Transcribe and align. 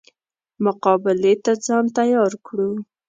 مقابلې 0.65 1.33
ته 1.43 1.51
ځان 1.65 1.85
تیار 1.97 2.31
کړو. 2.45 2.69